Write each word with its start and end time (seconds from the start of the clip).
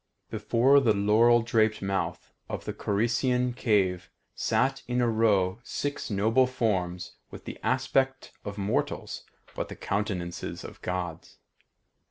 Before 0.31 0.79
the 0.79 0.95
laurel 0.95 1.43
draped 1.43 1.79
mouth 1.83 2.31
of 2.49 2.65
the 2.65 2.73
Corycian 2.73 3.55
cave 3.55 4.09
sat 4.33 4.81
in 4.87 4.99
a 4.99 5.07
row 5.07 5.59
six 5.63 6.09
noble 6.09 6.47
forms 6.47 7.17
with 7.29 7.45
the 7.45 7.59
aspect 7.61 8.31
of 8.43 8.57
mortals, 8.57 9.25
but 9.53 9.69
the 9.69 9.75
countenances 9.75 10.63
of 10.63 10.81
Gods. 10.81 11.37